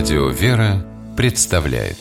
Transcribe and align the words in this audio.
Радио 0.00 0.30
«Вера» 0.30 0.82
представляет 1.14 1.98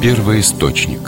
Первый 0.00 0.38
источник 0.38 1.00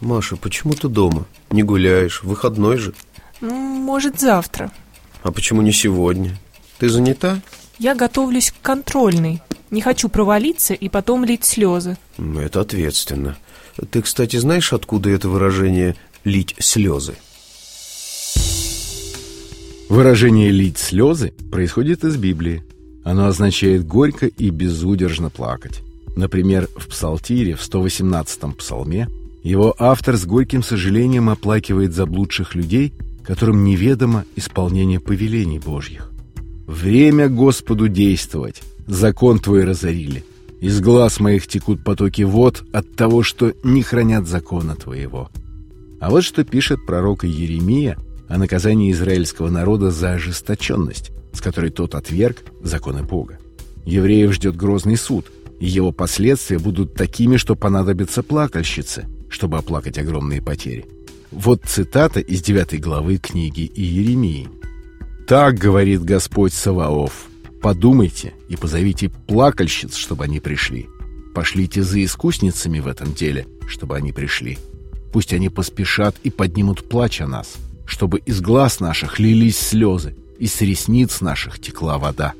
Маша, 0.00 0.38
почему 0.38 0.72
ты 0.72 0.88
дома? 0.88 1.26
Не 1.50 1.62
гуляешь? 1.62 2.22
Выходной 2.22 2.78
же 2.78 2.94
Может, 3.42 4.18
завтра 4.18 4.72
А 5.22 5.30
почему 5.30 5.60
не 5.60 5.72
сегодня? 5.72 6.38
Ты 6.78 6.88
занята? 6.88 7.42
Я 7.78 7.94
готовлюсь 7.94 8.52
к 8.52 8.62
контрольной 8.62 9.42
Не 9.68 9.82
хочу 9.82 10.08
провалиться 10.08 10.72
и 10.72 10.88
потом 10.88 11.26
лить 11.26 11.44
слезы 11.44 11.98
Ну, 12.16 12.40
Это 12.40 12.62
ответственно 12.62 13.36
Ты, 13.90 14.00
кстати, 14.00 14.36
знаешь, 14.36 14.72
откуда 14.72 15.10
это 15.10 15.28
выражение 15.28 15.94
«лить 16.24 16.54
слезы»? 16.58 17.16
Выражение 19.90 20.52
«лить 20.52 20.78
слезы» 20.78 21.32
происходит 21.50 22.04
из 22.04 22.16
Библии. 22.16 22.62
Оно 23.02 23.26
означает 23.26 23.84
горько 23.84 24.26
и 24.26 24.50
безудержно 24.50 25.30
плакать. 25.30 25.80
Например, 26.14 26.68
в 26.76 26.86
Псалтире, 26.86 27.56
в 27.56 27.68
118-м 27.68 28.52
псалме, 28.52 29.08
его 29.42 29.74
автор 29.80 30.16
с 30.16 30.24
горьким 30.26 30.62
сожалением 30.62 31.28
оплакивает 31.28 31.92
заблудших 31.92 32.54
людей, 32.54 32.92
которым 33.24 33.64
неведомо 33.64 34.24
исполнение 34.36 35.00
повелений 35.00 35.58
Божьих. 35.58 36.12
«Время 36.68 37.28
Господу 37.28 37.88
действовать, 37.88 38.62
закон 38.86 39.40
Твой 39.40 39.64
разорили. 39.64 40.24
Из 40.60 40.80
глаз 40.80 41.18
моих 41.18 41.48
текут 41.48 41.82
потоки 41.82 42.22
вод 42.22 42.62
от 42.72 42.94
того, 42.94 43.24
что 43.24 43.54
не 43.64 43.82
хранят 43.82 44.28
закона 44.28 44.76
Твоего». 44.76 45.30
А 46.00 46.10
вот 46.10 46.22
что 46.22 46.44
пишет 46.44 46.86
пророк 46.86 47.24
Еремия 47.24 47.98
о 48.30 48.38
наказании 48.38 48.92
израильского 48.92 49.50
народа 49.50 49.90
за 49.90 50.12
ожесточенность, 50.12 51.10
с 51.32 51.40
которой 51.40 51.70
тот 51.70 51.96
отверг 51.96 52.38
законы 52.62 53.02
Бога. 53.02 53.38
Евреев 53.84 54.32
ждет 54.32 54.56
грозный 54.56 54.96
суд, 54.96 55.26
и 55.58 55.66
его 55.66 55.90
последствия 55.90 56.58
будут 56.58 56.94
такими, 56.94 57.36
что 57.36 57.56
понадобятся 57.56 58.22
плакальщице, 58.22 59.08
чтобы 59.28 59.58
оплакать 59.58 59.98
огромные 59.98 60.40
потери. 60.40 60.86
Вот 61.32 61.64
цитата 61.66 62.20
из 62.20 62.40
9 62.42 62.80
главы 62.80 63.18
книги 63.18 63.70
Иеремии. 63.74 64.48
«Так 65.26 65.56
говорит 65.56 66.04
Господь 66.04 66.52
Саваоф, 66.52 67.26
подумайте 67.60 68.32
и 68.48 68.56
позовите 68.56 69.10
плакальщиц, 69.26 69.96
чтобы 69.96 70.24
они 70.24 70.38
пришли. 70.38 70.88
Пошлите 71.34 71.82
за 71.82 72.02
искусницами 72.04 72.78
в 72.78 72.86
этом 72.86 73.12
деле, 73.12 73.46
чтобы 73.66 73.96
они 73.96 74.12
пришли. 74.12 74.58
Пусть 75.12 75.32
они 75.32 75.48
поспешат 75.48 76.14
и 76.22 76.30
поднимут 76.30 76.88
плач 76.88 77.20
о 77.20 77.26
нас, 77.26 77.56
чтобы 77.90 78.20
из 78.20 78.40
глаз 78.40 78.78
наших 78.78 79.18
лились 79.18 79.58
слезы, 79.58 80.14
и 80.38 80.46
с 80.46 80.60
ресниц 80.60 81.20
наших 81.20 81.58
текла 81.58 81.98
вода. 81.98 82.34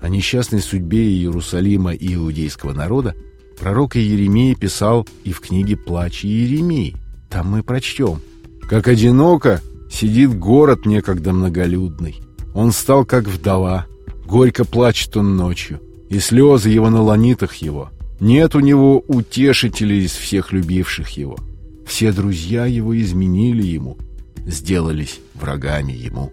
О 0.00 0.08
несчастной 0.08 0.60
судьбе 0.60 1.08
Иерусалима 1.08 1.92
и 1.92 2.14
иудейского 2.14 2.72
народа 2.72 3.16
пророк 3.58 3.96
Иеремия 3.96 4.54
писал 4.54 5.06
и 5.24 5.32
в 5.32 5.40
книге 5.40 5.76
«Плач 5.76 6.24
Иеремии». 6.24 6.96
Там 7.28 7.50
мы 7.50 7.64
прочтем. 7.64 8.20
«Как 8.68 8.86
одиноко 8.86 9.60
сидит 9.90 10.38
город 10.38 10.86
некогда 10.86 11.32
многолюдный. 11.32 12.20
Он 12.54 12.70
стал 12.70 13.04
как 13.04 13.26
вдова, 13.26 13.86
горько 14.24 14.64
плачет 14.64 15.16
он 15.16 15.36
ночью, 15.36 15.80
и 16.08 16.20
слезы 16.20 16.68
его 16.68 16.88
на 16.88 17.02
ланитах 17.02 17.56
его. 17.56 17.90
Нет 18.20 18.54
у 18.54 18.60
него 18.60 19.02
утешителей 19.08 20.04
из 20.04 20.12
всех 20.12 20.52
любивших 20.52 21.10
его. 21.10 21.36
Все 21.84 22.12
друзья 22.12 22.64
его 22.64 22.98
изменили 22.98 23.64
ему, 23.64 23.98
сделались 24.46 25.20
врагами 25.34 25.92
ему». 25.92 26.32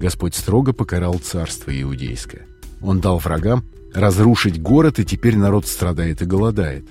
Господь 0.00 0.34
строго 0.34 0.72
покарал 0.72 1.18
царство 1.18 1.70
иудейское. 1.70 2.46
Он 2.82 3.00
дал 3.00 3.18
врагам 3.18 3.64
разрушить 3.94 4.60
город, 4.60 4.98
и 4.98 5.04
теперь 5.04 5.36
народ 5.36 5.66
страдает 5.66 6.22
и 6.22 6.26
голодает. 6.26 6.84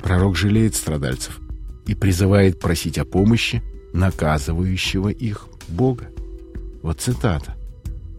Пророк 0.00 0.36
жалеет 0.36 0.74
страдальцев 0.74 1.40
и 1.86 1.94
призывает 1.94 2.60
просить 2.60 2.98
о 2.98 3.04
помощи 3.04 3.62
наказывающего 3.92 5.08
их 5.08 5.48
Бога. 5.68 6.08
Вот 6.82 7.00
цитата. 7.00 7.56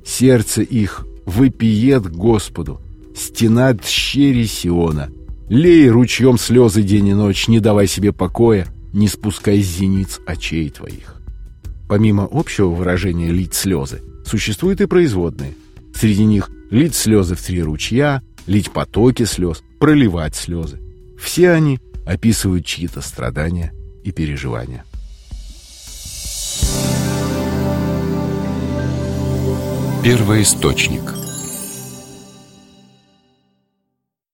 «Сердце 0.05 0.61
их 0.61 1.05
выпиет 1.25 2.09
Господу, 2.09 2.81
стена 3.15 3.77
щери 3.85 4.45
Сиона. 4.45 5.09
Лей 5.49 5.89
ручьем 5.89 6.37
слезы 6.37 6.81
день 6.81 7.07
и 7.09 7.13
ночь, 7.13 7.47
не 7.47 7.59
давай 7.59 7.87
себе 7.87 8.11
покоя, 8.11 8.67
не 8.91 9.07
спускай 9.07 9.59
зениц 9.61 10.19
очей 10.25 10.69
твоих». 10.69 11.16
Помимо 11.87 12.27
общего 12.29 12.69
выражения 12.69 13.31
«лить 13.31 13.53
слезы», 13.53 14.01
существуют 14.25 14.81
и 14.81 14.87
производные. 14.87 15.55
Среди 15.95 16.25
них 16.25 16.49
лить 16.69 16.95
слезы 16.95 17.35
в 17.35 17.41
три 17.41 17.61
ручья, 17.61 18.21
лить 18.45 18.71
потоки 18.71 19.23
слез, 19.23 19.63
проливать 19.79 20.35
слезы. 20.35 20.79
Все 21.17 21.51
они 21.51 21.79
описывают 22.05 22.65
чьи-то 22.65 23.01
страдания 23.01 23.73
и 24.03 24.11
переживания. 24.11 24.85
Первый 30.03 30.43
источник 30.43 31.26